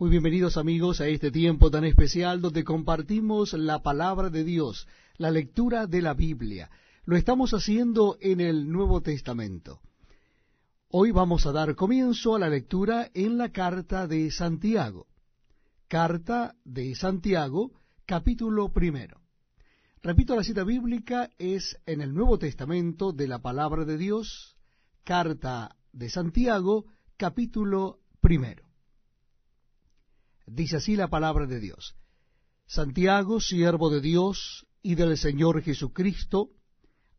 Muy 0.00 0.08
bienvenidos 0.08 0.56
amigos 0.56 1.02
a 1.02 1.08
este 1.08 1.30
tiempo 1.30 1.70
tan 1.70 1.84
especial 1.84 2.40
donde 2.40 2.64
compartimos 2.64 3.52
la 3.52 3.82
palabra 3.82 4.30
de 4.30 4.44
Dios, 4.44 4.88
la 5.18 5.30
lectura 5.30 5.86
de 5.86 6.00
la 6.00 6.14
Biblia. 6.14 6.70
Lo 7.04 7.16
estamos 7.18 7.52
haciendo 7.52 8.16
en 8.22 8.40
el 8.40 8.72
Nuevo 8.72 9.02
Testamento. 9.02 9.82
Hoy 10.88 11.10
vamos 11.10 11.44
a 11.44 11.52
dar 11.52 11.74
comienzo 11.74 12.34
a 12.34 12.38
la 12.38 12.48
lectura 12.48 13.10
en 13.12 13.36
la 13.36 13.50
carta 13.52 14.06
de 14.06 14.30
Santiago. 14.30 15.06
Carta 15.86 16.54
de 16.64 16.94
Santiago, 16.94 17.70
capítulo 18.06 18.72
primero. 18.72 19.20
Repito, 20.02 20.34
la 20.34 20.44
cita 20.44 20.64
bíblica 20.64 21.28
es 21.36 21.78
en 21.84 22.00
el 22.00 22.14
Nuevo 22.14 22.38
Testamento 22.38 23.12
de 23.12 23.28
la 23.28 23.40
palabra 23.42 23.84
de 23.84 23.98
Dios, 23.98 24.56
carta 25.04 25.76
de 25.92 26.08
Santiago, 26.08 26.86
capítulo 27.18 27.98
primero. 28.22 28.69
Dice 30.52 30.78
así 30.78 30.96
la 30.96 31.06
palabra 31.06 31.46
de 31.46 31.60
Dios. 31.60 31.94
Santiago, 32.66 33.40
siervo 33.40 33.88
de 33.88 34.00
Dios 34.00 34.66
y 34.82 34.96
del 34.96 35.16
Señor 35.16 35.62
Jesucristo, 35.62 36.50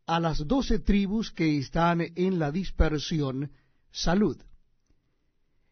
a 0.05 0.19
las 0.19 0.45
doce 0.45 0.79
tribus 0.79 1.31
que 1.31 1.57
están 1.57 2.01
en 2.01 2.39
la 2.39 2.51
dispersión, 2.51 3.51
salud. 3.89 4.37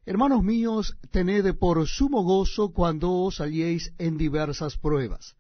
Hermanos 0.05 0.41
míos, 0.41 0.95
tened 1.11 1.53
por 1.55 1.85
sumo 1.85 2.23
gozo 2.23 2.71
cuando 2.71 3.11
os 3.11 3.41
halléis 3.41 3.93
en 3.97 4.17
diversas 4.17 4.77
pruebas, 4.77 5.35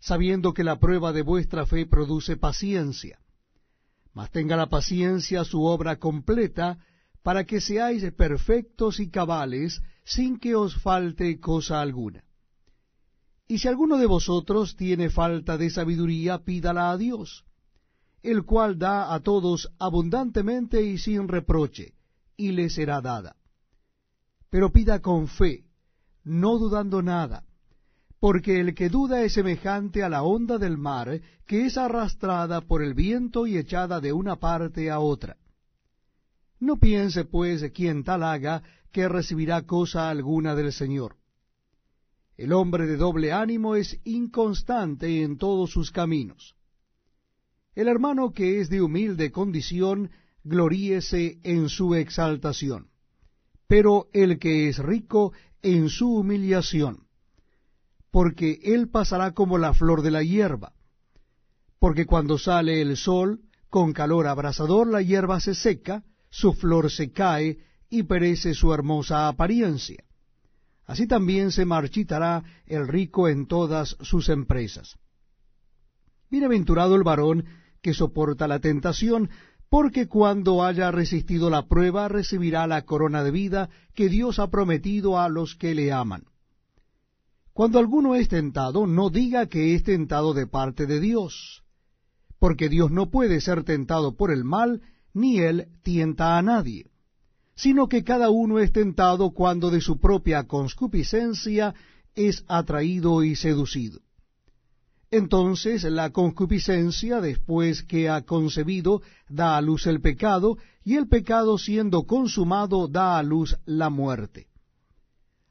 sabiendo 0.00 0.52
que 0.52 0.64
la 0.64 0.78
prueba 0.78 1.14
de 1.14 1.22
vuestra 1.22 1.64
fe 1.64 1.86
produce 1.86 2.36
paciencia. 2.36 3.18
Mas 4.12 4.30
tenga 4.30 4.56
la 4.56 4.68
paciencia 4.68 5.44
su 5.44 5.62
obra 5.62 5.98
completa, 5.98 6.78
para 7.22 7.44
que 7.44 7.62
seáis 7.62 8.04
perfectos 8.12 9.00
y 9.00 9.08
cabales, 9.08 9.80
sin 10.04 10.38
que 10.38 10.54
os 10.54 10.74
falte 10.80 11.38
cosa 11.40 11.80
alguna. 11.80 12.24
Y 13.48 13.58
si 13.58 13.68
alguno 13.68 13.98
de 13.98 14.06
vosotros 14.06 14.76
tiene 14.76 15.10
falta 15.10 15.58
de 15.58 15.70
sabiduría, 15.70 16.38
pídala 16.38 16.90
a 16.90 16.96
Dios, 16.96 17.44
el 18.22 18.44
cual 18.44 18.78
da 18.78 19.12
a 19.12 19.20
todos 19.20 19.72
abundantemente 19.78 20.82
y 20.82 20.98
sin 20.98 21.28
reproche, 21.28 21.94
y 22.36 22.52
le 22.52 22.70
será 22.70 23.00
dada. 23.00 23.36
Pero 24.48 24.70
pida 24.70 25.00
con 25.00 25.28
fe, 25.28 25.64
no 26.24 26.58
dudando 26.58 27.02
nada, 27.02 27.44
porque 28.20 28.60
el 28.60 28.74
que 28.74 28.88
duda 28.88 29.22
es 29.22 29.32
semejante 29.32 30.04
a 30.04 30.08
la 30.08 30.22
onda 30.22 30.56
del 30.58 30.78
mar, 30.78 31.20
que 31.46 31.66
es 31.66 31.76
arrastrada 31.76 32.60
por 32.60 32.82
el 32.82 32.94
viento 32.94 33.46
y 33.46 33.58
echada 33.58 34.00
de 34.00 34.12
una 34.12 34.36
parte 34.36 34.90
a 34.90 35.00
otra. 35.00 35.36
No 36.60 36.76
piense, 36.76 37.24
pues, 37.24 37.68
quien 37.72 38.04
tal 38.04 38.22
haga, 38.22 38.62
que 38.92 39.08
recibirá 39.08 39.62
cosa 39.62 40.10
alguna 40.10 40.54
del 40.54 40.72
Señor. 40.72 41.16
El 42.36 42.52
hombre 42.52 42.86
de 42.86 42.96
doble 42.96 43.32
ánimo 43.32 43.76
es 43.76 43.98
inconstante 44.04 45.22
en 45.22 45.38
todos 45.38 45.70
sus 45.70 45.90
caminos. 45.90 46.56
El 47.74 47.88
hermano 47.88 48.32
que 48.32 48.60
es 48.60 48.68
de 48.68 48.82
humilde 48.82 49.30
condición, 49.32 50.10
gloríese 50.44 51.38
en 51.42 51.68
su 51.68 51.94
exaltación, 51.94 52.88
pero 53.66 54.08
el 54.12 54.38
que 54.38 54.68
es 54.68 54.78
rico 54.78 55.32
en 55.62 55.88
su 55.88 56.14
humillación, 56.14 57.06
porque 58.10 58.60
él 58.62 58.88
pasará 58.88 59.32
como 59.32 59.56
la 59.56 59.72
flor 59.72 60.02
de 60.02 60.10
la 60.10 60.22
hierba, 60.22 60.74
porque 61.78 62.04
cuando 62.04 62.38
sale 62.38 62.82
el 62.82 62.96
sol, 62.96 63.40
con 63.70 63.92
calor 63.92 64.26
abrasador 64.26 64.86
la 64.86 65.00
hierba 65.00 65.40
se 65.40 65.54
seca, 65.54 66.04
su 66.28 66.52
flor 66.52 66.90
se 66.90 67.10
cae, 67.12 67.58
y 67.92 68.04
perece 68.04 68.54
su 68.54 68.72
hermosa 68.72 69.28
apariencia. 69.28 70.02
Así 70.86 71.06
también 71.06 71.52
se 71.52 71.66
marchitará 71.66 72.42
el 72.64 72.88
rico 72.88 73.28
en 73.28 73.46
todas 73.46 73.98
sus 74.00 74.30
empresas. 74.30 74.96
Bienaventurado 76.30 76.96
el 76.96 77.02
varón 77.02 77.44
que 77.82 77.92
soporta 77.92 78.48
la 78.48 78.60
tentación, 78.60 79.28
porque 79.68 80.08
cuando 80.08 80.64
haya 80.64 80.90
resistido 80.90 81.50
la 81.50 81.68
prueba 81.68 82.08
recibirá 82.08 82.66
la 82.66 82.80
corona 82.86 83.22
de 83.22 83.30
vida 83.30 83.68
que 83.94 84.08
Dios 84.08 84.38
ha 84.38 84.48
prometido 84.48 85.20
a 85.20 85.28
los 85.28 85.54
que 85.54 85.74
le 85.74 85.92
aman. 85.92 86.24
Cuando 87.52 87.78
alguno 87.78 88.14
es 88.14 88.28
tentado, 88.28 88.86
no 88.86 89.10
diga 89.10 89.48
que 89.48 89.74
es 89.74 89.82
tentado 89.82 90.32
de 90.32 90.46
parte 90.46 90.86
de 90.86 90.98
Dios, 90.98 91.62
porque 92.38 92.70
Dios 92.70 92.90
no 92.90 93.10
puede 93.10 93.42
ser 93.42 93.64
tentado 93.64 94.16
por 94.16 94.32
el 94.32 94.44
mal, 94.44 94.80
ni 95.12 95.40
él 95.40 95.68
tienta 95.82 96.38
a 96.38 96.42
nadie 96.42 96.91
sino 97.62 97.88
que 97.88 98.02
cada 98.02 98.28
uno 98.28 98.58
es 98.58 98.72
tentado 98.72 99.30
cuando 99.30 99.70
de 99.70 99.80
su 99.80 100.00
propia 100.00 100.48
concupiscencia 100.48 101.76
es 102.12 102.44
atraído 102.48 103.22
y 103.22 103.36
seducido. 103.36 104.00
Entonces 105.12 105.84
la 105.84 106.10
concupiscencia, 106.10 107.20
después 107.20 107.84
que 107.84 108.08
ha 108.08 108.22
concebido, 108.22 109.00
da 109.28 109.56
a 109.56 109.60
luz 109.60 109.86
el 109.86 110.00
pecado, 110.00 110.58
y 110.82 110.96
el 110.96 111.06
pecado 111.06 111.56
siendo 111.56 112.02
consumado 112.02 112.88
da 112.88 113.16
a 113.16 113.22
luz 113.22 113.56
la 113.64 113.90
muerte. 113.90 114.48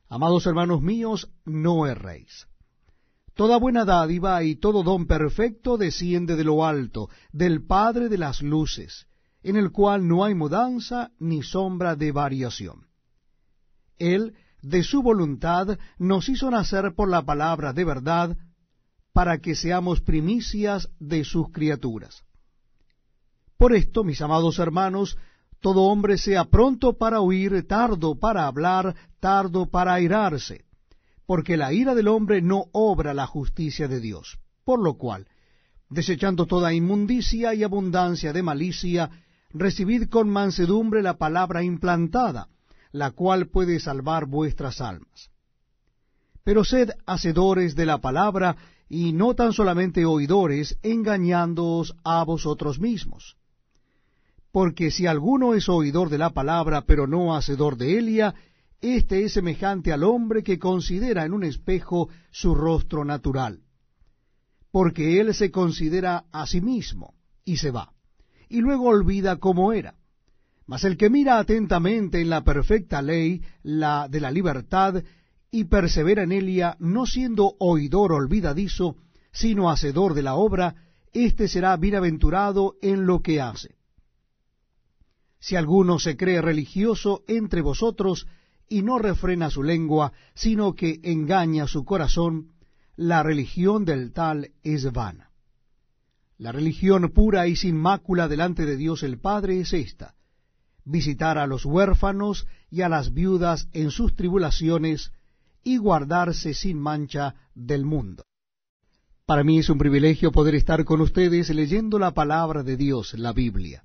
Amados 0.09 0.45
hermanos 0.45 0.81
míos, 0.81 1.31
no 1.45 1.87
erréis. 1.87 2.45
Toda 3.35 3.55
buena 3.55 3.85
dádiva 3.85 4.43
y 4.43 4.57
todo 4.57 4.83
don 4.83 5.07
perfecto 5.07 5.77
desciende 5.77 6.35
de 6.35 6.43
lo 6.43 6.65
alto, 6.65 7.07
del 7.31 7.65
Padre 7.65 8.09
de 8.09 8.17
las 8.17 8.41
luces, 8.41 9.07
en 9.43 9.55
el 9.55 9.71
cual 9.71 10.07
no 10.07 10.23
hay 10.23 10.35
mudanza 10.35 11.11
ni 11.19 11.43
sombra 11.43 11.95
de 11.95 12.11
variación. 12.11 12.87
Él, 13.97 14.35
de 14.61 14.83
su 14.83 15.01
voluntad, 15.01 15.77
nos 15.97 16.29
hizo 16.29 16.49
nacer 16.51 16.93
por 16.95 17.09
la 17.09 17.23
palabra 17.23 17.73
de 17.73 17.83
verdad, 17.83 18.37
para 19.13 19.39
que 19.39 19.55
seamos 19.55 20.01
primicias 20.01 20.89
de 20.99 21.23
sus 21.23 21.51
criaturas. 21.51 22.23
Por 23.57 23.75
esto, 23.75 24.03
mis 24.03 24.21
amados 24.21 24.57
hermanos, 24.59 25.17
todo 25.59 25.83
hombre 25.83 26.17
sea 26.17 26.45
pronto 26.45 26.97
para 26.97 27.21
oír, 27.21 27.67
tardo 27.67 28.15
para 28.15 28.47
hablar, 28.47 28.95
tardo 29.19 29.69
para 29.69 29.93
airarse, 29.93 30.65
porque 31.27 31.57
la 31.57 31.71
ira 31.71 31.93
del 31.93 32.07
hombre 32.07 32.41
no 32.41 32.65
obra 32.71 33.13
la 33.13 33.27
justicia 33.27 33.87
de 33.87 33.99
Dios. 33.99 34.39
Por 34.63 34.81
lo 34.81 34.95
cual, 34.95 35.27
desechando 35.89 36.45
toda 36.45 36.73
inmundicia 36.73 37.53
y 37.53 37.63
abundancia 37.63 38.33
de 38.33 38.41
malicia, 38.41 39.11
recibid 39.53 40.09
con 40.09 40.29
mansedumbre 40.29 41.01
la 41.01 41.17
palabra 41.17 41.63
implantada, 41.63 42.47
la 42.91 43.11
cual 43.11 43.47
puede 43.47 43.79
salvar 43.79 44.25
vuestras 44.25 44.81
almas. 44.81 45.29
Pero 46.43 46.63
sed 46.63 46.91
hacedores 47.05 47.75
de 47.75 47.85
la 47.85 47.99
palabra, 47.99 48.55
y 48.89 49.13
no 49.13 49.35
tan 49.35 49.53
solamente 49.53 50.05
oidores, 50.05 50.77
engañándoos 50.81 51.95
a 52.03 52.23
vosotros 52.23 52.79
mismos. 52.79 53.37
Porque 54.51 54.91
si 54.91 55.07
alguno 55.07 55.53
es 55.53 55.69
oidor 55.69 56.09
de 56.09 56.17
la 56.17 56.31
palabra, 56.31 56.81
pero 56.81 57.07
no 57.07 57.35
hacedor 57.35 57.77
de 57.77 57.97
ella, 57.97 58.35
éste 58.81 59.23
es 59.23 59.33
semejante 59.33 59.93
al 59.93 60.03
hombre 60.03 60.43
que 60.43 60.59
considera 60.59 61.23
en 61.23 61.33
un 61.33 61.43
espejo 61.43 62.09
su 62.31 62.53
rostro 62.53 63.05
natural. 63.05 63.61
Porque 64.71 65.21
él 65.21 65.33
se 65.33 65.51
considera 65.51 66.25
a 66.31 66.45
sí 66.47 66.59
mismo, 66.59 67.13
y 67.45 67.57
se 67.57 67.71
va 67.71 67.93
y 68.51 68.59
luego 68.59 68.89
olvida 68.89 69.37
cómo 69.37 69.71
era. 69.71 69.95
Mas 70.67 70.83
el 70.83 70.97
que 70.97 71.09
mira 71.09 71.39
atentamente 71.39 72.21
en 72.21 72.29
la 72.29 72.43
perfecta 72.43 73.01
ley, 73.01 73.41
la 73.63 74.07
de 74.09 74.19
la 74.19 74.29
libertad, 74.29 75.03
y 75.49 75.65
persevera 75.65 76.23
en 76.23 76.33
ella, 76.33 76.75
no 76.79 77.05
siendo 77.05 77.55
oidor 77.59 78.11
olvidadizo, 78.11 78.97
sino 79.31 79.69
hacedor 79.69 80.13
de 80.13 80.23
la 80.23 80.35
obra, 80.35 80.75
éste 81.13 81.47
será 81.47 81.75
bienaventurado 81.77 82.75
en 82.81 83.05
lo 83.05 83.21
que 83.21 83.41
hace. 83.41 83.75
Si 85.39 85.55
alguno 85.55 85.97
se 85.97 86.17
cree 86.17 86.41
religioso 86.41 87.23
entre 87.27 87.61
vosotros, 87.61 88.27
y 88.69 88.83
no 88.83 88.99
refrena 88.99 89.49
su 89.49 89.63
lengua, 89.63 90.13
sino 90.35 90.75
que 90.75 90.99
engaña 91.03 91.67
su 91.67 91.83
corazón, 91.83 92.53
la 92.95 93.23
religión 93.23 93.83
del 93.83 94.13
tal 94.13 94.51
es 94.63 94.91
vana. 94.91 95.30
La 96.41 96.51
religión 96.51 97.11
pura 97.11 97.47
y 97.47 97.55
sin 97.55 97.77
mácula 97.77 98.27
delante 98.27 98.65
de 98.65 98.75
Dios 98.75 99.03
el 99.03 99.19
Padre 99.19 99.59
es 99.59 99.73
esta, 99.73 100.15
visitar 100.83 101.37
a 101.37 101.45
los 101.45 101.67
huérfanos 101.67 102.47
y 102.71 102.81
a 102.81 102.89
las 102.89 103.13
viudas 103.13 103.69
en 103.73 103.91
sus 103.91 104.15
tribulaciones 104.15 105.11
y 105.63 105.77
guardarse 105.77 106.55
sin 106.55 106.79
mancha 106.79 107.35
del 107.53 107.85
mundo. 107.85 108.23
Para 109.27 109.43
mí 109.43 109.59
es 109.59 109.69
un 109.69 109.77
privilegio 109.77 110.31
poder 110.31 110.55
estar 110.55 110.83
con 110.83 111.01
ustedes 111.01 111.51
leyendo 111.51 111.99
la 111.99 112.15
palabra 112.15 112.63
de 112.63 112.75
Dios, 112.75 113.13
la 113.13 113.33
Biblia. 113.33 113.83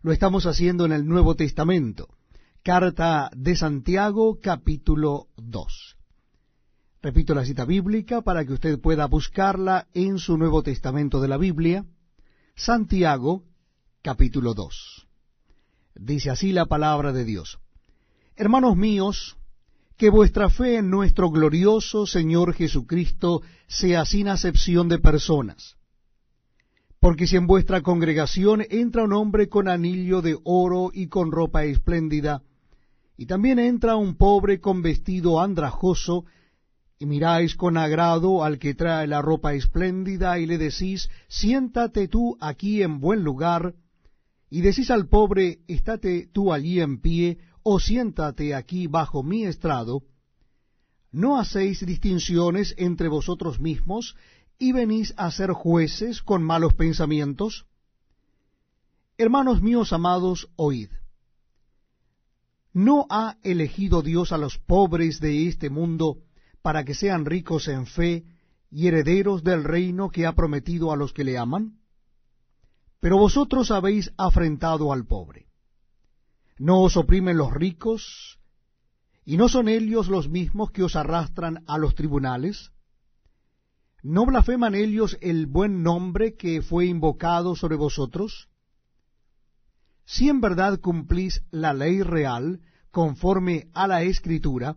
Lo 0.00 0.10
estamos 0.10 0.46
haciendo 0.46 0.84
en 0.84 0.90
el 0.90 1.06
Nuevo 1.06 1.36
Testamento. 1.36 2.08
Carta 2.64 3.30
de 3.36 3.54
Santiago, 3.54 4.40
capítulo 4.42 5.28
2. 5.36 6.01
Repito 7.02 7.34
la 7.34 7.44
cita 7.44 7.64
bíblica 7.64 8.20
para 8.20 8.44
que 8.44 8.52
usted 8.52 8.78
pueda 8.78 9.06
buscarla 9.06 9.88
en 9.92 10.18
su 10.18 10.38
Nuevo 10.38 10.62
Testamento 10.62 11.20
de 11.20 11.26
la 11.26 11.36
Biblia. 11.36 11.84
Santiago, 12.54 13.42
capítulo 14.02 14.54
2. 14.54 15.08
Dice 15.96 16.30
así 16.30 16.52
la 16.52 16.66
palabra 16.66 17.12
de 17.12 17.24
Dios. 17.24 17.58
Hermanos 18.36 18.76
míos, 18.76 19.36
que 19.96 20.10
vuestra 20.10 20.48
fe 20.48 20.76
en 20.76 20.90
nuestro 20.90 21.30
glorioso 21.30 22.06
Señor 22.06 22.54
Jesucristo 22.54 23.42
sea 23.66 24.04
sin 24.04 24.28
acepción 24.28 24.88
de 24.88 25.00
personas. 25.00 25.74
Porque 27.00 27.26
si 27.26 27.34
en 27.34 27.48
vuestra 27.48 27.80
congregación 27.80 28.62
entra 28.70 29.02
un 29.02 29.12
hombre 29.12 29.48
con 29.48 29.66
anillo 29.66 30.22
de 30.22 30.38
oro 30.44 30.92
y 30.94 31.08
con 31.08 31.32
ropa 31.32 31.64
espléndida, 31.64 32.44
y 33.16 33.26
también 33.26 33.58
entra 33.58 33.96
un 33.96 34.14
pobre 34.14 34.60
con 34.60 34.82
vestido 34.82 35.40
andrajoso, 35.40 36.26
y 37.02 37.06
miráis 37.06 37.56
con 37.56 37.76
agrado 37.78 38.44
al 38.44 38.60
que 38.60 38.74
trae 38.74 39.08
la 39.08 39.20
ropa 39.20 39.54
espléndida, 39.54 40.38
y 40.38 40.46
le 40.46 40.56
decís, 40.56 41.10
siéntate 41.26 42.06
tú 42.06 42.36
aquí 42.40 42.80
en 42.80 43.00
buen 43.00 43.24
lugar, 43.24 43.74
y 44.48 44.60
decís 44.60 44.88
al 44.88 45.08
pobre, 45.08 45.58
estate 45.66 46.28
tú 46.32 46.52
allí 46.52 46.80
en 46.80 47.00
pie, 47.00 47.38
o 47.64 47.80
siéntate 47.80 48.54
aquí 48.54 48.86
bajo 48.86 49.24
mi 49.24 49.44
estrado, 49.44 50.04
¿no 51.10 51.40
hacéis 51.40 51.84
distinciones 51.84 52.72
entre 52.78 53.08
vosotros 53.08 53.58
mismos 53.58 54.14
y 54.56 54.70
venís 54.70 55.12
a 55.16 55.32
ser 55.32 55.50
jueces 55.50 56.22
con 56.22 56.44
malos 56.44 56.74
pensamientos? 56.74 57.66
Hermanos 59.18 59.60
míos 59.60 59.92
amados, 59.92 60.48
oíd. 60.54 60.90
¿No 62.72 63.06
ha 63.10 63.38
elegido 63.42 64.02
Dios 64.02 64.30
a 64.30 64.38
los 64.38 64.58
pobres 64.58 65.18
de 65.18 65.48
este 65.48 65.68
mundo 65.68 66.18
para 66.62 66.84
que 66.84 66.94
sean 66.94 67.24
ricos 67.24 67.68
en 67.68 67.86
fe 67.86 68.24
y 68.70 68.86
herederos 68.86 69.44
del 69.44 69.64
reino 69.64 70.10
que 70.10 70.26
ha 70.26 70.32
prometido 70.32 70.92
a 70.92 70.96
los 70.96 71.12
que 71.12 71.24
le 71.24 71.36
aman? 71.36 71.78
Pero 73.00 73.18
vosotros 73.18 73.70
habéis 73.70 74.12
afrentado 74.16 74.92
al 74.92 75.04
pobre. 75.06 75.48
¿No 76.58 76.80
os 76.82 76.96
oprimen 76.96 77.36
los 77.36 77.52
ricos? 77.52 78.38
¿Y 79.24 79.36
no 79.36 79.48
son 79.48 79.68
ellos 79.68 80.08
los 80.08 80.28
mismos 80.28 80.70
que 80.70 80.84
os 80.84 80.96
arrastran 80.96 81.64
a 81.66 81.78
los 81.78 81.94
tribunales? 81.94 82.70
¿No 84.02 84.26
blasfeman 84.26 84.74
ellos 84.74 85.16
el 85.20 85.46
buen 85.46 85.82
nombre 85.82 86.34
que 86.34 86.62
fue 86.62 86.86
invocado 86.86 87.54
sobre 87.54 87.76
vosotros? 87.76 88.48
Si 90.04 90.28
en 90.28 90.40
verdad 90.40 90.80
cumplís 90.80 91.42
la 91.50 91.72
ley 91.72 92.02
real, 92.02 92.60
conforme 92.90 93.70
a 93.74 93.86
la 93.86 94.02
Escritura, 94.02 94.76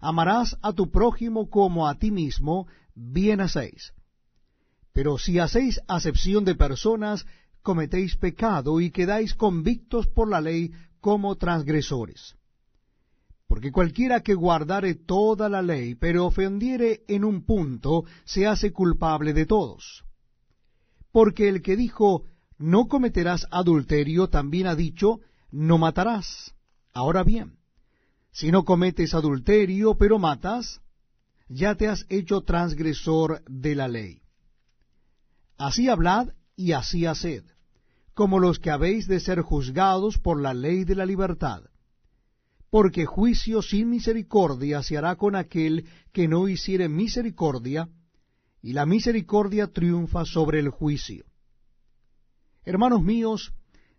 amarás 0.00 0.56
a 0.62 0.72
tu 0.72 0.90
prójimo 0.90 1.48
como 1.50 1.88
a 1.88 1.98
ti 1.98 2.10
mismo, 2.10 2.66
bien 2.94 3.40
hacéis. 3.40 3.92
Pero 4.92 5.18
si 5.18 5.38
hacéis 5.38 5.80
acepción 5.88 6.44
de 6.44 6.54
personas, 6.54 7.26
cometéis 7.62 8.16
pecado 8.16 8.80
y 8.80 8.90
quedáis 8.90 9.34
convictos 9.34 10.06
por 10.06 10.28
la 10.28 10.40
ley 10.40 10.72
como 11.00 11.36
transgresores. 11.36 12.36
Porque 13.48 13.70
cualquiera 13.70 14.22
que 14.22 14.34
guardare 14.34 14.94
toda 14.94 15.48
la 15.48 15.62
ley, 15.62 15.94
pero 15.94 16.26
ofendiere 16.26 17.02
en 17.06 17.24
un 17.24 17.44
punto, 17.44 18.04
se 18.24 18.46
hace 18.46 18.72
culpable 18.72 19.32
de 19.32 19.46
todos. 19.46 20.04
Porque 21.12 21.48
el 21.48 21.62
que 21.62 21.76
dijo, 21.76 22.24
no 22.58 22.88
cometerás 22.88 23.46
adulterio, 23.50 24.28
también 24.28 24.66
ha 24.66 24.74
dicho, 24.74 25.20
no 25.50 25.78
matarás. 25.78 26.54
Ahora 26.92 27.22
bien, 27.22 27.58
si 28.36 28.52
no 28.52 28.64
cometes 28.64 29.14
adulterio, 29.14 29.96
pero 29.96 30.18
matas, 30.18 30.82
ya 31.48 31.74
te 31.74 31.88
has 31.88 32.04
hecho 32.10 32.42
transgresor 32.42 33.42
de 33.48 33.74
la 33.74 33.88
ley. 33.88 34.20
Así 35.56 35.88
hablad 35.88 36.28
y 36.54 36.72
así 36.72 37.06
haced 37.06 37.44
como 38.16 38.38
los 38.38 38.58
que 38.58 38.70
habéis 38.70 39.06
de 39.06 39.20
ser 39.20 39.42
juzgados 39.42 40.16
por 40.16 40.40
la 40.40 40.54
ley 40.54 40.84
de 40.84 40.94
la 40.94 41.04
libertad. 41.04 41.64
Porque 42.70 43.04
juicio 43.04 43.60
sin 43.60 43.90
misericordia 43.90 44.82
se 44.82 44.96
hará 44.96 45.16
con 45.16 45.36
aquel 45.36 45.84
que 46.14 46.26
no 46.26 46.48
hiciere 46.48 46.88
misericordia, 46.88 47.90
y 48.62 48.72
la 48.72 48.86
misericordia 48.86 49.66
triunfa 49.66 50.24
sobre 50.24 50.60
el 50.60 50.70
juicio. 50.70 51.26
Hermanos 52.64 53.02
míos, 53.02 53.52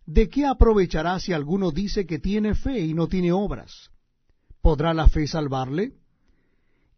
¿de 0.08 0.30
qué 0.30 0.48
aprovechará 0.48 1.20
si 1.20 1.32
alguno 1.32 1.70
dice 1.70 2.08
que 2.08 2.18
tiene 2.18 2.56
fe 2.56 2.80
y 2.80 2.96
no 2.96 3.08
tiene 3.08 3.32
obras? 3.32 3.92
¿Podrá 4.68 4.94
la 4.94 5.08
fe 5.08 5.28
salvarle? 5.28 5.94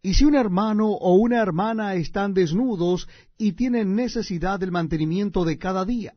Y 0.02 0.14
si 0.14 0.24
un 0.24 0.34
hermano 0.34 0.88
o 0.88 1.14
una 1.14 1.40
hermana 1.40 1.94
están 1.94 2.34
desnudos 2.34 3.06
y 3.38 3.52
tienen 3.52 3.94
necesidad 3.94 4.58
del 4.58 4.72
mantenimiento 4.72 5.44
de 5.44 5.56
cada 5.56 5.84
día, 5.84 6.14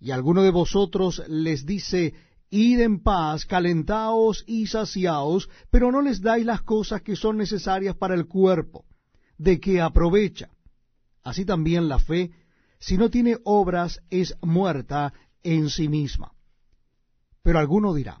y 0.00 0.10
alguno 0.10 0.42
de 0.42 0.50
vosotros 0.50 1.22
les 1.28 1.66
dice, 1.66 2.14
Id 2.50 2.80
en 2.80 3.00
paz, 3.04 3.46
calentaos 3.46 4.42
y 4.48 4.66
saciaos, 4.66 5.48
pero 5.70 5.92
no 5.92 6.02
les 6.02 6.20
dais 6.20 6.44
las 6.44 6.62
cosas 6.62 7.00
que 7.00 7.14
son 7.14 7.36
necesarias 7.36 7.94
para 7.94 8.16
el 8.16 8.26
cuerpo, 8.26 8.86
¿de 9.38 9.60
qué 9.60 9.80
aprovecha? 9.80 10.50
Así 11.22 11.44
también 11.44 11.88
la 11.88 12.00
fe, 12.00 12.32
si 12.80 12.96
no 12.96 13.08
tiene 13.08 13.38
obras, 13.44 14.00
es 14.10 14.34
muerta 14.42 15.12
en 15.44 15.70
sí 15.70 15.88
misma. 15.88 16.32
Pero 17.44 17.60
alguno 17.60 17.94
dirá, 17.94 18.20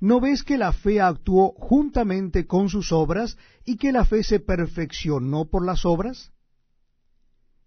¿No 0.00 0.20
ves 0.20 0.42
que 0.42 0.58
la 0.58 0.72
fe 0.72 1.00
actuó 1.00 1.52
juntamente 1.52 2.46
con 2.46 2.68
sus 2.68 2.92
obras 2.92 3.38
y 3.64 3.76
que 3.76 3.92
la 3.92 4.04
fe 4.04 4.22
se 4.22 4.40
perfeccionó 4.40 5.46
por 5.46 5.64
las 5.64 5.84
obras? 5.86 6.32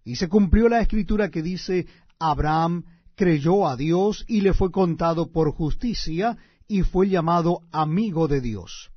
Y 0.04 0.16
se 0.16 0.28
cumplió 0.28 0.68
la 0.68 0.80
escritura 0.80 1.30
que 1.30 1.42
dice, 1.42 1.86
Abraham 2.18 2.84
creyó 3.16 3.66
a 3.66 3.76
Dios 3.76 4.24
y 4.28 4.40
le 4.40 4.54
fue 4.54 4.70
contado 4.70 5.32
por 5.32 5.52
justicia 5.52 6.38
y 6.68 6.82
fue 6.82 7.08
llamado 7.08 7.62
amigo 7.72 8.28
de 8.28 8.40
Dios. 8.40 8.92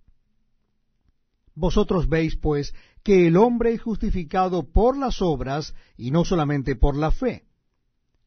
Vosotros 1.56 2.08
veis, 2.08 2.36
pues, 2.36 2.74
que 3.04 3.28
el 3.28 3.36
hombre 3.36 3.74
es 3.74 3.82
justificado 3.82 4.72
por 4.72 4.98
las 4.98 5.22
obras 5.22 5.76
y 5.98 6.12
no 6.12 6.24
solamente 6.24 6.76
por 6.76 6.96
la 6.96 7.12
fe. 7.12 7.46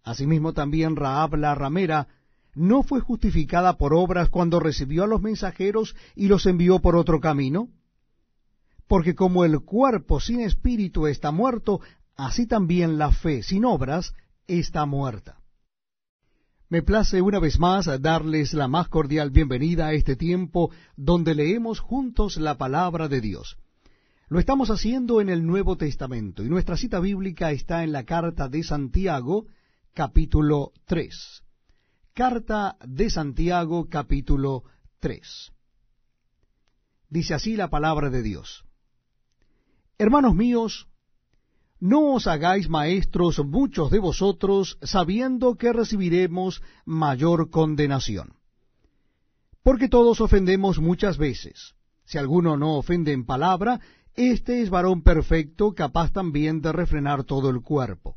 Asimismo 0.03 0.53
también 0.53 0.97
Raab 0.97 1.37
la 1.37 1.55
ramera 1.55 2.09
no 2.57 2.83
fue 2.83 3.01
justificada 3.01 3.77
por 3.77 3.93
obras 3.93 4.31
cuando 4.31 4.59
recibió 4.59 5.05
a 5.05 5.07
los 5.07 5.21
mensajeros 5.21 5.95
y 6.15 6.27
los 6.27 6.47
envió 6.47 6.81
por 6.81 6.97
otro 6.97 7.21
camino. 7.21 7.69
Porque 8.89 9.15
como 9.15 9.45
el 9.45 9.61
cuerpo 9.61 10.21
sin 10.21 10.41
espíritu 10.41 11.07
está 11.07 11.31
muerto, 11.33 11.81
así 12.17 12.47
también 12.47 12.97
la 12.97 13.13
fe 13.13 13.43
sin 13.43 13.67
obras 13.67 14.15
está 14.47 14.87
muerta. 14.87 15.39
Me 16.71 16.83
place 16.83 17.21
una 17.21 17.39
vez 17.39 17.61
más 17.61 17.87
darles 18.01 18.55
la 18.55 18.69
más 18.69 18.89
cordial 18.89 19.31
bienvenida 19.31 19.89
a 19.89 19.93
este 19.93 20.17
tiempo 20.17 20.71
donde 20.97 21.35
leemos 21.35 21.79
juntos 21.79 22.39
la 22.39 22.57
palabra 22.57 23.07
de 23.07 23.21
Dios. 23.21 23.59
Lo 24.29 24.41
estamos 24.41 24.71
haciendo 24.71 25.21
en 25.21 25.29
el 25.29 25.47
Nuevo 25.47 25.77
Testamento 25.77 26.43
y 26.43 26.49
nuestra 26.49 26.77
cita 26.77 27.01
bíblica 27.01 27.53
está 27.53 27.85
en 27.85 27.93
la 27.93 28.05
carta 28.05 28.49
de 28.49 28.65
Santiago, 28.65 29.47
capítulo 29.95 30.73
3. 30.87 31.46
Carta 32.17 32.79
de 32.83 33.11
Santiago, 33.11 33.91
capítulo 33.91 34.65
3. 35.01 35.53
Dice 37.11 37.35
así 37.35 37.57
la 37.57 37.69
palabra 37.69 38.09
de 38.09 38.23
Dios. 38.23 38.65
Hermanos 39.99 40.35
míos, 40.35 40.89
no 41.79 42.15
os 42.15 42.27
hagáis 42.27 42.71
maestros 42.71 43.39
muchos 43.45 43.91
de 43.91 43.99
vosotros, 43.99 44.79
sabiendo 44.81 45.57
que 45.57 45.75
recibiremos 45.75 46.63
mayor 46.87 47.51
condenación. 47.51 48.33
Porque 49.63 49.91
todos 49.91 50.23
ofendemos 50.23 50.79
muchas 50.79 51.19
veces. 51.19 51.75
Si 52.07 52.17
alguno 52.17 52.57
no 52.57 52.79
ofende 52.79 53.13
en 53.13 53.27
palabra, 53.27 53.79
éste 54.15 54.63
es 54.63 54.71
varón 54.71 55.03
perfecto, 55.03 55.75
capaz 55.75 56.15
también 56.15 56.63
de 56.63 56.73
refrenar 56.73 57.25
todo 57.25 57.51
el 57.51 57.61
cuerpo. 57.61 58.17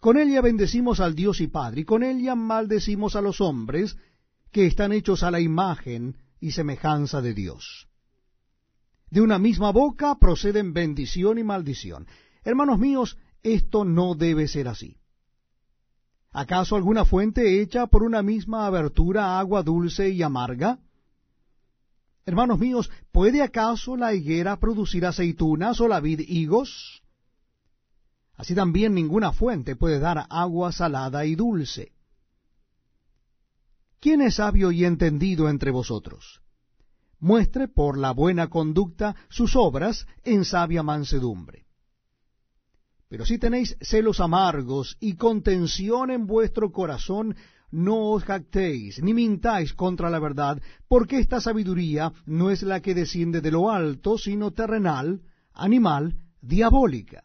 Con 0.00 0.16
ella 0.16 0.40
bendecimos 0.40 1.00
al 1.00 1.14
Dios 1.14 1.40
y 1.40 1.48
Padre, 1.48 1.80
y 1.80 1.84
con 1.84 2.02
ella 2.02 2.34
maldecimos 2.34 3.16
a 3.16 3.20
los 3.20 3.40
hombres 3.40 3.96
que 4.52 4.66
están 4.66 4.92
hechos 4.92 5.22
a 5.22 5.30
la 5.30 5.40
imagen 5.40 6.16
y 6.40 6.52
semejanza 6.52 7.20
de 7.20 7.34
Dios. 7.34 7.88
De 9.10 9.20
una 9.20 9.38
misma 9.38 9.72
boca 9.72 10.16
proceden 10.18 10.72
bendición 10.72 11.38
y 11.38 11.44
maldición. 11.44 12.06
Hermanos 12.44 12.78
míos, 12.78 13.18
esto 13.42 13.84
no 13.84 14.14
debe 14.14 14.46
ser 14.46 14.68
así. 14.68 14.98
¿Acaso 16.30 16.76
alguna 16.76 17.04
fuente 17.04 17.60
hecha 17.60 17.86
por 17.86 18.02
una 18.02 18.22
misma 18.22 18.66
abertura 18.66 19.38
agua 19.38 19.62
dulce 19.62 20.10
y 20.10 20.22
amarga? 20.22 20.78
Hermanos 22.26 22.58
míos, 22.58 22.90
¿puede 23.10 23.42
acaso 23.42 23.96
la 23.96 24.14
higuera 24.14 24.60
producir 24.60 25.06
aceitunas 25.06 25.80
o 25.80 25.88
la 25.88 26.00
vid 26.00 26.20
higos? 26.20 26.97
Así 28.38 28.54
también 28.54 28.94
ninguna 28.94 29.32
fuente 29.32 29.74
puede 29.74 29.98
dar 29.98 30.26
agua 30.30 30.70
salada 30.70 31.26
y 31.26 31.34
dulce. 31.34 31.90
¿Quién 34.00 34.20
es 34.20 34.36
sabio 34.36 34.70
y 34.70 34.84
entendido 34.84 35.48
entre 35.48 35.72
vosotros? 35.72 36.40
Muestre 37.18 37.66
por 37.66 37.98
la 37.98 38.12
buena 38.12 38.46
conducta 38.46 39.16
sus 39.28 39.56
obras 39.56 40.06
en 40.22 40.44
sabia 40.44 40.84
mansedumbre. 40.84 41.66
Pero 43.08 43.26
si 43.26 43.38
tenéis 43.38 43.76
celos 43.80 44.20
amargos 44.20 44.96
y 45.00 45.16
contención 45.16 46.12
en 46.12 46.28
vuestro 46.28 46.70
corazón, 46.70 47.34
no 47.72 48.10
os 48.10 48.22
jactéis, 48.22 49.02
ni 49.02 49.14
mintáis 49.14 49.74
contra 49.74 50.10
la 50.10 50.20
verdad, 50.20 50.62
porque 50.86 51.18
esta 51.18 51.40
sabiduría 51.40 52.12
no 52.24 52.50
es 52.50 52.62
la 52.62 52.80
que 52.82 52.94
desciende 52.94 53.40
de 53.40 53.50
lo 53.50 53.72
alto, 53.72 54.16
sino 54.16 54.52
terrenal, 54.52 55.22
animal, 55.54 56.14
diabólica 56.40 57.24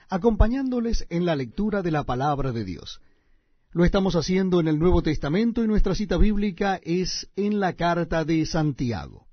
acompañándoles 0.11 1.07
en 1.09 1.25
la 1.25 1.37
lectura 1.37 1.81
de 1.81 1.89
la 1.89 2.03
palabra 2.03 2.51
de 2.51 2.65
Dios. 2.65 2.99
Lo 3.71 3.85
estamos 3.85 4.17
haciendo 4.17 4.59
en 4.59 4.67
el 4.67 4.77
Nuevo 4.77 5.01
Testamento 5.01 5.63
y 5.63 5.67
nuestra 5.67 5.95
cita 5.95 6.17
bíblica 6.17 6.81
es 6.83 7.29
en 7.37 7.61
la 7.61 7.77
carta 7.77 8.25
de 8.25 8.45
Santiago. 8.45 9.25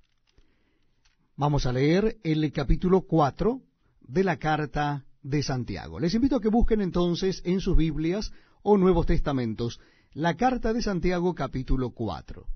Vamos 1.35 1.67
a 1.67 1.73
leer 1.73 2.19
el 2.23 2.53
capítulo 2.53 3.03
4 3.03 3.61
de 4.03 4.23
la 4.23 4.39
carta 4.39 5.05
de 5.21 5.43
Santiago. 5.43 5.99
Les 5.99 6.15
invito 6.15 6.37
a 6.37 6.41
que 6.41 6.49
busquen 6.49 6.81
entonces 6.81 7.43
en 7.45 7.59
sus 7.59 7.77
Biblias 7.77 8.33
o 8.63 8.79
Nuevos 8.79 9.07
Testamentos 9.07 9.81
la 10.13 10.37
carta 10.37 10.73
de 10.73 10.81
Santiago 10.81 11.35
capítulo 11.35 11.91
4. 11.91 12.47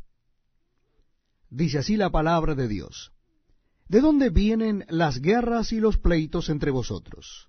Dice 1.51 1.79
así 1.79 1.97
la 1.97 2.11
palabra 2.11 2.55
de 2.55 2.69
Dios. 2.69 3.13
¿De 3.89 4.01
dónde 4.01 4.31
vienen 4.31 4.85
las 4.89 5.21
guerras 5.21 5.73
y 5.73 5.81
los 5.81 5.99
pleitos 5.99 6.51
entre 6.51 6.71
vosotros? 6.71 7.49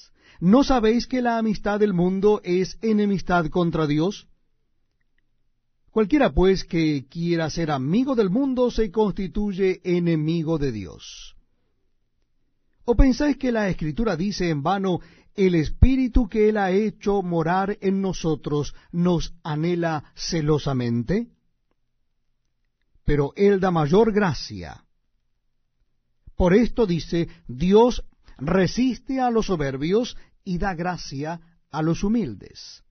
¿No 0.41 0.63
sabéis 0.63 1.05
que 1.05 1.21
la 1.21 1.37
amistad 1.37 1.79
del 1.79 1.93
mundo 1.93 2.41
es 2.43 2.79
enemistad 2.81 3.45
contra 3.51 3.85
Dios? 3.85 4.27
Cualquiera 5.91 6.33
pues 6.33 6.63
que 6.63 7.05
quiera 7.07 7.47
ser 7.51 7.69
amigo 7.69 8.15
del 8.15 8.31
mundo 8.31 8.71
se 8.71 8.89
constituye 8.89 9.81
enemigo 9.83 10.57
de 10.57 10.71
Dios. 10.71 11.35
¿O 12.85 12.95
pensáis 12.95 13.37
que 13.37 13.51
la 13.51 13.69
Escritura 13.69 14.15
dice 14.15 14.49
en 14.49 14.63
vano, 14.63 14.99
el 15.35 15.53
Espíritu 15.53 16.27
que 16.27 16.49
Él 16.49 16.57
ha 16.57 16.71
hecho 16.71 17.21
morar 17.21 17.77
en 17.79 18.01
nosotros 18.01 18.73
nos 18.91 19.35
anhela 19.43 20.11
celosamente? 20.15 21.27
Pero 23.05 23.31
Él 23.35 23.59
da 23.59 23.69
mayor 23.69 24.11
gracia. 24.11 24.85
Por 26.35 26.55
esto 26.55 26.87
dice, 26.87 27.29
Dios 27.47 28.03
resiste 28.39 29.19
a 29.19 29.29
los 29.29 29.45
soberbios 29.45 30.17
y 30.43 30.57
da 30.57 30.73
gracia 30.73 31.39
a 31.71 31.81
los 31.81 32.03
humildes. 32.03 32.83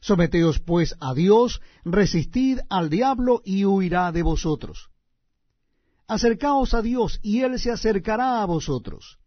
Someteos 0.00 0.58
pues 0.58 0.96
a 1.00 1.14
Dios, 1.14 1.60
resistid 1.84 2.58
al 2.68 2.90
diablo 2.90 3.40
y 3.44 3.64
huirá 3.64 4.10
de 4.12 4.22
vosotros. 4.22 4.90
Acercaos 6.08 6.74
a 6.74 6.82
Dios 6.82 7.20
y 7.22 7.40
Él 7.40 7.58
se 7.58 7.70
acercará 7.70 8.42
a 8.42 8.46
vosotros. 8.46 9.18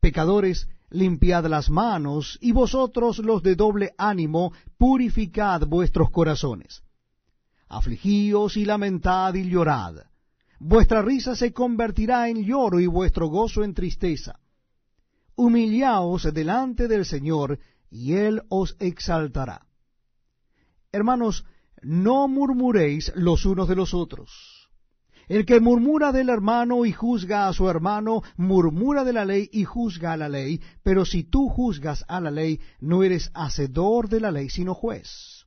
Pecadores, 0.00 0.68
limpiad 0.90 1.46
las 1.46 1.70
manos, 1.70 2.38
y 2.40 2.52
vosotros 2.52 3.18
los 3.18 3.42
de 3.42 3.56
doble 3.56 3.94
ánimo, 3.96 4.52
purificad 4.76 5.66
vuestros 5.66 6.10
corazones. 6.10 6.82
Afligíos 7.68 8.58
y 8.58 8.66
lamentad 8.66 9.32
y 9.34 9.48
llorad. 9.48 9.96
Vuestra 10.58 11.00
risa 11.00 11.34
se 11.34 11.52
convertirá 11.52 12.28
en 12.28 12.44
lloro 12.44 12.78
y 12.78 12.86
vuestro 12.86 13.28
gozo 13.28 13.64
en 13.64 13.72
tristeza 13.72 14.38
humillaos 15.36 16.32
delante 16.32 16.88
del 16.88 17.04
Señor, 17.04 17.58
y 17.90 18.14
Él 18.14 18.42
os 18.48 18.76
exaltará. 18.78 19.66
Hermanos, 20.92 21.44
no 21.82 22.28
murmuréis 22.28 23.12
los 23.14 23.44
unos 23.44 23.68
de 23.68 23.76
los 23.76 23.94
otros. 23.94 24.62
El 25.28 25.46
que 25.46 25.60
murmura 25.60 26.12
del 26.12 26.28
hermano 26.28 26.84
y 26.84 26.92
juzga 26.92 27.48
a 27.48 27.52
su 27.52 27.68
hermano, 27.68 28.22
murmura 28.36 29.04
de 29.04 29.12
la 29.12 29.24
ley 29.24 29.48
y 29.52 29.64
juzga 29.64 30.12
a 30.12 30.16
la 30.16 30.28
ley, 30.28 30.60
pero 30.82 31.04
si 31.04 31.24
tú 31.24 31.48
juzgas 31.48 32.04
a 32.08 32.20
la 32.20 32.30
ley, 32.30 32.60
no 32.80 33.02
eres 33.02 33.30
hacedor 33.34 34.08
de 34.08 34.20
la 34.20 34.30
ley, 34.30 34.50
sino 34.50 34.74
juez. 34.74 35.46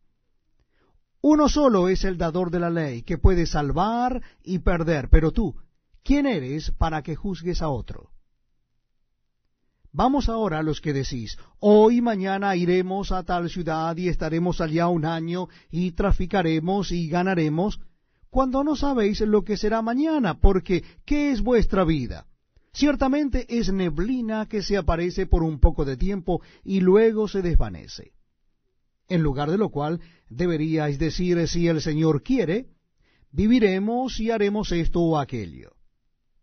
Uno 1.22 1.50
solo 1.50 1.90
es 1.90 2.04
el 2.04 2.18
dador 2.18 2.52
de 2.52 2.60
la 2.60 2.70
ley, 2.70 3.02
que 3.02 3.18
puede 3.18 3.46
salvar 3.46 4.22
y 4.44 4.60
perder, 4.60 5.10
pero 5.10 5.32
tú, 5.32 5.56
¿quién 6.04 6.26
eres 6.26 6.72
para 6.72 7.02
que 7.02 7.16
juzgues 7.16 7.62
a 7.62 7.70
otro? 7.70 8.15
Vamos 9.98 10.28
ahora 10.28 10.60
a 10.60 10.62
los 10.62 10.82
que 10.82 10.92
decís, 10.92 11.38
hoy 11.62 12.02
mañana 12.02 12.54
iremos 12.58 13.14
a 13.14 13.24
tal 13.24 13.50
ciudad 13.50 13.96
y 13.96 14.10
estaremos 14.10 14.60
allá 14.60 14.90
un 14.90 15.06
año 15.06 15.48
y 15.72 15.94
traficaremos 15.94 16.92
y 16.92 17.08
ganaremos, 17.08 17.80
cuando 18.30 18.66
no 18.66 18.76
sabéis 18.76 19.22
lo 19.22 19.46
que 19.46 19.56
será 19.56 19.82
mañana, 19.82 20.38
porque 20.42 20.84
¿qué 21.06 21.32
es 21.32 21.40
vuestra 21.42 21.86
vida? 21.86 22.26
Ciertamente 22.74 23.46
es 23.48 23.72
neblina 23.72 24.48
que 24.48 24.64
se 24.64 24.76
aparece 24.76 25.28
por 25.28 25.44
un 25.44 25.62
poco 25.62 25.86
de 25.86 25.96
tiempo 25.96 26.42
y 26.66 26.82
luego 26.82 27.30
se 27.30 27.42
desvanece. 27.42 28.12
En 29.08 29.22
lugar 29.22 29.50
de 29.50 29.58
lo 29.58 29.70
cual 29.70 30.02
deberíais 30.28 31.00
decir, 31.00 31.48
si 31.48 31.70
el 31.70 31.80
Señor 31.80 32.22
quiere, 32.22 32.66
viviremos 33.32 34.20
y 34.20 34.30
haremos 34.30 34.74
esto 34.74 35.00
o 35.00 35.18
aquello. 35.18 35.72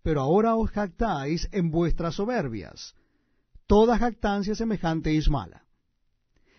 Pero 0.02 0.23
ahora 0.23 0.54
os 0.54 0.71
jactáis 0.71 1.50
en 1.52 1.71
vuestras 1.71 2.14
soberbias 2.14 2.94
toda 3.66 3.99
jactancia 3.99 4.54
semejante 4.54 5.16
es 5.16 5.28
mala. 5.28 5.64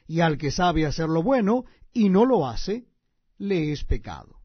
Y 0.08 0.20
al 0.20 0.38
que 0.38 0.52
sabe 0.52 0.86
hacer 0.86 1.10
lo 1.10 1.24
bueno 1.24 1.66
y 1.94 2.10
no 2.10 2.26
lo 2.26 2.48
hace, 2.48 2.86
le 3.38 3.72
es 3.72 3.84
pecado. 3.84 4.40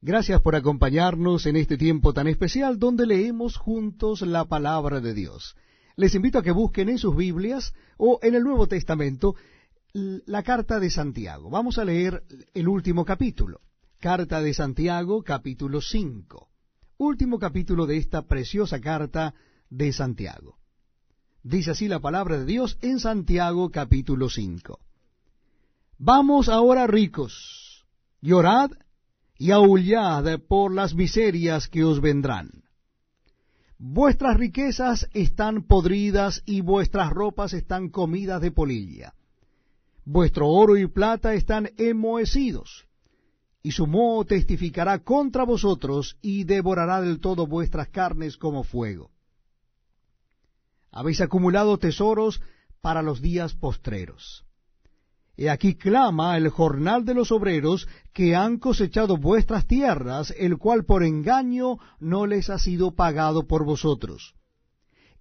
Gracias 0.00 0.40
por 0.40 0.54
acompañarnos 0.54 1.46
en 1.46 1.56
este 1.56 1.76
tiempo 1.76 2.12
tan 2.12 2.28
especial 2.28 2.78
donde 2.78 3.06
leemos 3.06 3.56
juntos 3.56 4.22
la 4.22 4.44
palabra 4.44 5.00
de 5.00 5.12
Dios. 5.12 5.56
Les 5.96 6.14
invito 6.14 6.38
a 6.38 6.42
que 6.42 6.52
busquen 6.52 6.88
en 6.88 6.98
sus 6.98 7.16
Biblias 7.16 7.74
o 7.96 8.20
en 8.22 8.36
el 8.36 8.44
Nuevo 8.44 8.68
Testamento 8.68 9.34
la 9.92 10.44
carta 10.44 10.78
de 10.78 10.90
Santiago. 10.90 11.50
Vamos 11.50 11.78
a 11.78 11.84
leer 11.84 12.22
el 12.54 12.68
último 12.68 13.04
capítulo. 13.04 13.60
Carta 13.98 14.40
de 14.40 14.54
Santiago, 14.54 15.24
capítulo 15.24 15.80
5. 15.80 16.48
Último 16.98 17.40
capítulo 17.40 17.86
de 17.86 17.96
esta 17.96 18.22
preciosa 18.22 18.80
carta 18.80 19.34
de 19.70 19.92
Santiago. 19.92 20.57
Dice 21.42 21.70
así 21.70 21.86
la 21.86 22.00
palabra 22.00 22.38
de 22.38 22.44
Dios 22.44 22.78
en 22.82 22.98
Santiago, 22.98 23.70
capítulo 23.70 24.28
5. 24.28 24.80
Vamos 25.98 26.48
ahora 26.48 26.86
ricos, 26.86 27.86
llorad 28.20 28.72
y 29.36 29.52
aullad 29.52 30.40
por 30.48 30.74
las 30.74 30.94
miserias 30.94 31.68
que 31.68 31.84
os 31.84 32.00
vendrán. 32.00 32.64
Vuestras 33.78 34.36
riquezas 34.36 35.08
están 35.12 35.62
podridas 35.62 36.42
y 36.44 36.60
vuestras 36.60 37.10
ropas 37.10 37.52
están 37.52 37.90
comidas 37.90 38.40
de 38.40 38.50
polilla. 38.50 39.14
Vuestro 40.04 40.48
oro 40.48 40.76
y 40.76 40.88
plata 40.88 41.34
están 41.34 41.70
enmohecidos, 41.76 42.88
y 43.62 43.70
su 43.70 43.86
moho 43.86 44.24
testificará 44.24 44.98
contra 45.04 45.44
vosotros 45.44 46.16
y 46.20 46.42
devorará 46.42 47.00
del 47.00 47.20
todo 47.20 47.46
vuestras 47.46 47.88
carnes 47.90 48.36
como 48.36 48.64
fuego. 48.64 49.12
Habéis 50.90 51.20
acumulado 51.20 51.78
tesoros 51.78 52.40
para 52.80 53.02
los 53.02 53.20
días 53.20 53.54
postreros. 53.54 54.44
He 55.36 55.50
aquí 55.50 55.76
clama 55.76 56.36
el 56.36 56.48
jornal 56.48 57.04
de 57.04 57.14
los 57.14 57.30
obreros 57.30 57.86
que 58.12 58.34
han 58.34 58.58
cosechado 58.58 59.16
vuestras 59.16 59.68
tierras, 59.68 60.34
el 60.36 60.58
cual 60.58 60.84
por 60.84 61.04
engaño 61.04 61.78
no 62.00 62.26
les 62.26 62.50
ha 62.50 62.58
sido 62.58 62.96
pagado 62.96 63.46
por 63.46 63.64
vosotros. 63.64 64.34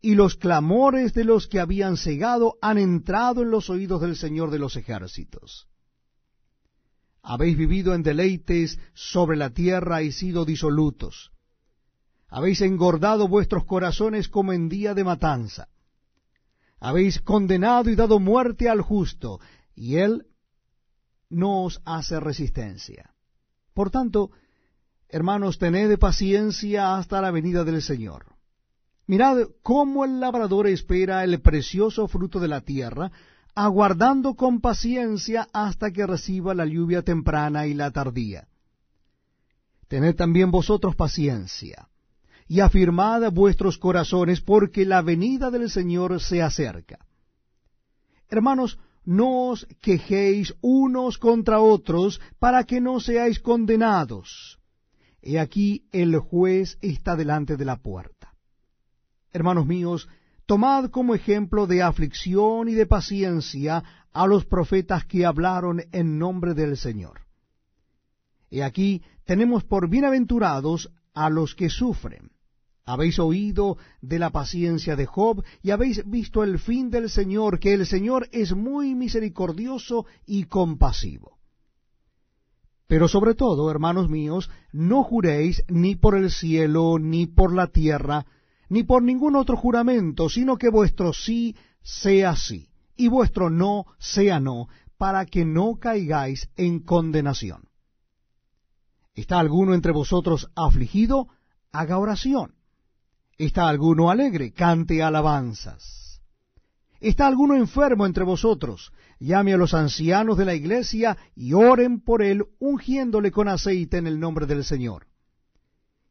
Y 0.02 0.16
los 0.16 0.36
clamores 0.36 1.14
de 1.14 1.24
los 1.24 1.48
que 1.48 1.60
habían 1.60 1.98
cegado 1.98 2.56
han 2.62 2.80
entrado 2.80 3.44
en 3.44 3.52
los 3.52 3.70
oídos 3.70 4.02
del 4.02 4.16
Señor 4.16 4.50
de 4.50 4.58
los 4.58 4.76
ejércitos. 4.76 5.68
Habéis 7.22 7.56
vivido 7.56 7.94
en 7.94 8.02
deleites 8.02 8.80
sobre 8.96 9.38
la 9.38 9.52
tierra 9.52 10.02
y 10.02 10.12
sido 10.12 10.46
disolutos. 10.46 11.32
Habéis 12.30 12.62
engordado 12.62 13.28
vuestros 13.28 13.66
corazones 13.66 14.28
como 14.28 14.54
en 14.54 14.70
día 14.70 14.94
de 14.94 15.04
matanza. 15.04 15.70
Habéis 16.80 17.22
condenado 17.22 17.90
y 17.90 17.96
dado 17.96 18.20
muerte 18.20 18.70
al 18.70 18.82
justo, 18.82 19.40
y 19.76 19.96
él 19.96 20.28
no 21.30 21.64
os 21.64 21.82
hace 21.86 22.20
resistencia. 22.20 23.14
Por 23.74 23.92
tanto, 23.92 24.32
hermanos, 25.10 25.58
tened 25.58 25.98
paciencia 25.98 26.98
hasta 26.98 27.22
la 27.22 27.32
venida 27.32 27.64
del 27.64 27.82
Señor. 27.82 28.38
Mirad 29.08 29.48
cómo 29.64 30.04
el 30.04 30.20
labrador 30.20 30.68
espera 30.68 31.24
el 31.24 31.40
precioso 31.42 32.08
fruto 32.08 32.40
de 32.40 32.50
la 32.50 32.62
tierra, 32.62 33.12
aguardando 33.56 34.36
con 34.36 34.60
paciencia 34.60 35.48
hasta 35.54 35.92
que 35.92 36.06
reciba 36.06 36.54
la 36.54 36.66
lluvia 36.66 37.02
temprana 37.02 37.66
y 37.66 37.74
la 37.74 37.92
tardía. 37.92 38.48
Tened 39.88 40.16
también 40.16 40.52
vosotros 40.52 40.96
paciencia, 40.96 41.88
y 42.48 42.62
afirmad 42.62 43.32
vuestros 43.32 43.78
corazones, 43.78 44.42
porque 44.42 44.86
la 44.86 45.02
venida 45.02 45.52
del 45.52 45.70
Señor 45.70 46.20
se 46.22 46.42
acerca. 46.42 47.00
Hermanos, 48.30 48.80
no 49.06 49.50
os 49.50 49.68
quejéis 49.82 50.54
unos 50.62 51.18
contra 51.18 51.60
otros 51.60 52.20
para 52.40 52.64
que 52.66 52.82
no 52.82 53.00
seáis 53.00 53.40
condenados. 53.40 54.60
He 55.22 55.40
aquí 55.40 55.88
el 55.92 56.18
juez 56.20 56.78
está 56.82 57.16
delante 57.16 57.58
de 57.58 57.66
la 57.66 57.78
puerta. 57.78 58.34
Hermanos 59.32 59.66
míos, 59.66 60.08
tomad 60.46 60.90
como 60.90 61.16
ejemplo 61.16 61.68
de 61.68 61.82
aflicción 61.82 62.70
y 62.70 62.74
de 62.74 62.86
paciencia 62.86 63.84
a 64.12 64.28
los 64.28 64.46
profetas 64.46 65.06
que 65.06 65.26
hablaron 65.26 65.84
en 65.92 66.18
nombre 66.18 66.54
del 66.54 66.78
Señor. 66.78 67.22
He 68.50 68.64
aquí 68.64 69.04
tenemos 69.26 69.64
por 69.64 69.90
bienaventurados 69.90 70.92
a 71.14 71.30
los 71.30 71.56
que 71.56 71.70
sufren. 71.70 72.32
Habéis 72.88 73.20
oído 73.20 73.78
de 74.00 74.18
la 74.18 74.30
paciencia 74.30 74.96
de 74.96 75.06
Job 75.06 75.44
y 75.62 75.72
habéis 75.72 76.10
visto 76.10 76.42
el 76.42 76.58
fin 76.58 76.90
del 76.90 77.10
Señor, 77.10 77.60
que 77.60 77.74
el 77.74 77.86
Señor 77.86 78.30
es 78.32 78.56
muy 78.56 78.96
misericordioso 78.96 80.06
y 80.26 80.46
compasivo. 80.46 81.38
Pero 82.88 83.10
sobre 83.10 83.36
todo, 83.36 83.70
hermanos 83.70 84.10
míos, 84.10 84.50
no 84.72 85.04
juréis 85.04 85.66
ni 85.68 85.98
por 85.98 86.16
el 86.16 86.32
cielo, 86.32 86.98
ni 86.98 87.28
por 87.28 87.54
la 87.54 87.68
tierra, 87.68 88.26
ni 88.70 88.84
por 88.84 89.04
ningún 89.04 89.36
otro 89.36 89.58
juramento, 89.58 90.30
sino 90.30 90.56
que 90.56 90.70
vuestro 90.70 91.12
sí 91.12 91.58
sea 91.82 92.38
sí, 92.38 92.70
y 92.96 93.10
vuestro 93.10 93.50
no 93.50 93.86
sea 94.00 94.40
no, 94.40 94.70
para 94.98 95.26
que 95.26 95.44
no 95.44 95.76
caigáis 95.78 96.50
en 96.56 96.80
condenación. 96.80 97.68
¿Está 99.14 99.40
alguno 99.40 99.74
entre 99.74 99.92
vosotros 99.92 100.50
afligido? 100.56 101.28
Haga 101.74 101.98
oración. 101.98 102.57
¿Está 103.38 103.68
alguno 103.68 104.10
alegre? 104.10 104.52
Cante 104.52 105.04
alabanzas. 105.04 106.22
¿Está 107.00 107.28
alguno 107.28 107.56
enfermo 107.56 108.06
entre 108.06 108.24
vosotros? 108.24 108.92
Llame 109.20 109.54
a 109.54 109.58
los 109.58 109.74
ancianos 109.74 110.38
de 110.38 110.46
la 110.46 110.56
iglesia 110.56 111.18
y 111.36 111.54
oren 111.54 112.02
por 112.02 112.24
él, 112.24 112.46
ungiéndole 112.60 113.32
con 113.32 113.48
aceite 113.48 113.98
en 113.98 114.08
el 114.08 114.20
nombre 114.20 114.48
del 114.48 114.64
Señor. 114.64 115.06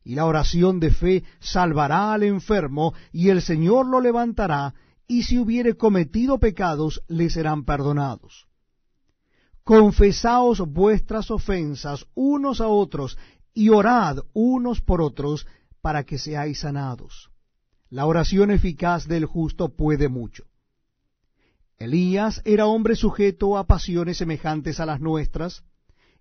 Y 0.05 0.15
la 0.15 0.27
oración 0.27 0.79
de 0.79 0.93
fe 0.93 1.25
salvará 1.41 2.13
al 2.13 2.23
enfermo, 2.23 2.95
y 3.13 3.31
el 3.31 3.43
Señor 3.43 3.87
lo 3.87 4.01
levantará, 4.01 4.75
y 5.09 5.25
si 5.25 5.39
hubiere 5.39 5.77
cometido 5.77 6.39
pecados, 6.39 7.03
le 7.09 7.29
serán 7.29 7.65
perdonados. 7.65 8.47
Confesaos 9.65 10.61
vuestras 10.61 11.33
ofensas 11.33 12.07
unos 12.15 12.61
a 12.61 12.69
otros, 12.69 13.19
y 13.53 13.71
orad 13.71 14.19
unos 14.33 14.81
por 14.81 15.01
otros, 15.01 15.47
para 15.87 16.03
que 16.03 16.19
seáis 16.19 16.59
sanados. 16.59 17.31
La 17.91 18.07
oración 18.07 18.51
eficaz 18.51 19.07
del 19.07 19.25
justo 19.25 19.77
puede 19.77 20.09
mucho. 20.09 20.43
Elías 21.79 22.43
era 22.45 22.67
hombre 22.67 22.97
sujeto 22.97 23.57
a 23.57 23.69
pasiones 23.69 24.17
semejantes 24.17 24.81
a 24.81 24.87
las 24.87 25.01
nuestras, 25.01 25.63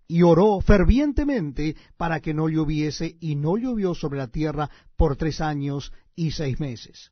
y 0.08 0.22
oró 0.22 0.62
fervientemente 0.62 1.76
para 1.98 2.20
que 2.20 2.36
no 2.36 2.48
lloviese, 2.48 3.18
y 3.20 3.38
no 3.38 3.58
llovió 3.58 3.96
sobre 3.96 4.20
la 4.20 4.28
tierra 4.28 4.70
por 4.98 5.16
tres 5.16 5.42
años 5.42 5.92
y 6.16 6.30
seis 6.30 6.60
meses. 6.60 7.12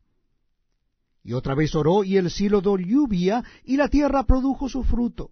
Y 1.23 1.33
otra 1.33 1.55
vez 1.55 1.73
oró, 1.73 2.03
y 2.03 2.17
el 2.17 2.29
cielo 2.29 2.61
dio 2.61 2.77
lluvia, 2.77 3.43
y 3.63 3.77
la 3.77 3.87
tierra 3.87 4.27
produjo 4.27 4.69
su 4.69 4.83
fruto. 4.83 5.31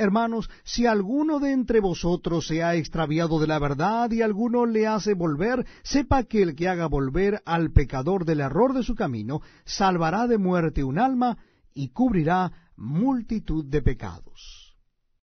Hermanos, 0.00 0.48
si 0.62 0.86
alguno 0.86 1.40
de 1.40 1.50
entre 1.50 1.80
vosotros 1.80 2.46
se 2.46 2.62
ha 2.62 2.76
extraviado 2.76 3.40
de 3.40 3.48
la 3.48 3.58
verdad 3.58 4.08
y 4.12 4.22
alguno 4.22 4.64
le 4.64 4.86
hace 4.86 5.12
volver, 5.12 5.66
sepa 5.82 6.22
que 6.22 6.40
el 6.40 6.54
que 6.54 6.68
haga 6.68 6.86
volver 6.86 7.42
al 7.44 7.72
pecador 7.72 8.24
del 8.24 8.38
error 8.38 8.74
de 8.74 8.84
su 8.84 8.94
camino, 8.94 9.40
salvará 9.64 10.28
de 10.28 10.38
muerte 10.38 10.84
un 10.84 11.00
alma 11.00 11.36
y 11.74 11.88
cubrirá 11.88 12.52
multitud 12.76 13.64
de 13.64 13.82
pecados. 13.82 14.67